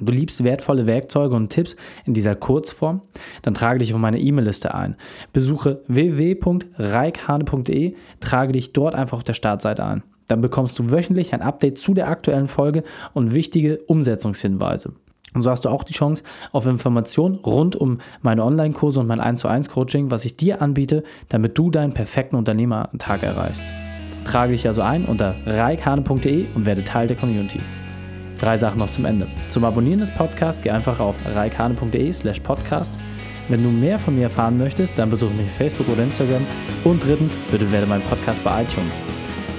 Du 0.00 0.10
liebst 0.12 0.42
wertvolle 0.42 0.86
Werkzeuge 0.86 1.34
und 1.34 1.50
Tipps 1.50 1.76
in 2.06 2.14
dieser 2.14 2.34
Kurzform? 2.34 3.02
Dann 3.42 3.52
trage 3.54 3.80
dich 3.80 3.92
auf 3.92 4.00
meine 4.00 4.18
E-Mail-Liste 4.18 4.74
ein. 4.74 4.96
Besuche 5.32 5.82
www.reikhane.de, 5.86 7.94
trage 8.20 8.52
dich 8.52 8.72
dort 8.72 8.94
einfach 8.94 9.18
auf 9.18 9.24
der 9.24 9.34
Startseite 9.34 9.84
ein. 9.84 10.02
Dann 10.28 10.40
bekommst 10.40 10.78
du 10.78 10.90
wöchentlich 10.90 11.34
ein 11.34 11.42
Update 11.42 11.76
zu 11.78 11.92
der 11.94 12.08
aktuellen 12.08 12.48
Folge 12.48 12.84
und 13.12 13.34
wichtige 13.34 13.82
Umsetzungshinweise. 13.86 14.94
Und 15.34 15.42
so 15.42 15.50
hast 15.50 15.66
du 15.66 15.68
auch 15.68 15.84
die 15.84 15.94
Chance 15.94 16.24
auf 16.52 16.66
Informationen 16.66 17.36
rund 17.36 17.76
um 17.76 17.98
meine 18.22 18.44
Online-Kurse 18.44 19.00
und 19.00 19.06
mein 19.06 19.20
1 19.20 19.40
zu 19.40 19.48
1 19.48 19.68
Coaching, 19.68 20.10
was 20.10 20.24
ich 20.24 20.36
dir 20.36 20.62
anbiete, 20.62 21.04
damit 21.28 21.58
du 21.58 21.70
deinen 21.70 21.92
perfekten 21.92 22.36
Unternehmertag 22.36 23.22
erreichst. 23.22 23.91
Trage 24.24 24.52
dich 24.52 24.66
also 24.66 24.82
ein 24.82 25.04
unter 25.04 25.34
reikhane.de 25.46 26.46
und 26.54 26.66
werde 26.66 26.84
Teil 26.84 27.06
der 27.06 27.16
Community. 27.16 27.60
Drei 28.40 28.56
Sachen 28.56 28.78
noch 28.78 28.90
zum 28.90 29.04
Ende. 29.04 29.26
Zum 29.48 29.64
Abonnieren 29.64 30.00
des 30.00 30.10
Podcasts 30.10 30.60
geh 30.62 30.70
einfach 30.70 30.98
auf 30.98 31.16
reikane.de 31.24 32.12
slash 32.12 32.40
podcast. 32.40 32.98
Wenn 33.48 33.62
du 33.62 33.70
mehr 33.70 33.98
von 33.98 34.14
mir 34.14 34.24
erfahren 34.24 34.58
möchtest, 34.58 34.98
dann 34.98 35.10
besuche 35.10 35.34
mich 35.34 35.46
auf 35.46 35.54
Facebook 35.54 35.88
oder 35.88 36.02
Instagram. 36.02 36.44
Und 36.84 37.04
drittens, 37.04 37.36
bitte 37.50 37.70
werde 37.70 37.86
mein 37.86 38.02
Podcast 38.02 38.42
bei 38.42 38.62
iTunes. 38.62 38.92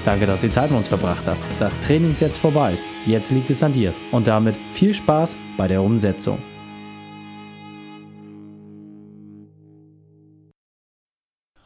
Danke, 0.04 0.26
dass 0.26 0.42
du 0.42 0.48
die 0.48 0.52
Zeit 0.52 0.70
mit 0.70 0.78
uns 0.78 0.88
verbracht 0.88 1.26
hast. 1.26 1.46
Das 1.58 1.78
Training 1.78 2.10
ist 2.10 2.20
jetzt 2.20 2.38
vorbei. 2.38 2.74
Jetzt 3.06 3.30
liegt 3.30 3.50
es 3.50 3.62
an 3.62 3.72
dir. 3.72 3.94
Und 4.12 4.26
damit 4.26 4.58
viel 4.72 4.92
Spaß 4.92 5.36
bei 5.56 5.66
der 5.66 5.82
Umsetzung. 5.82 6.38